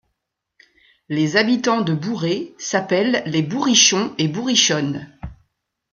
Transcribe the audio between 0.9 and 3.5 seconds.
Les habitants de Bourré s'appellent les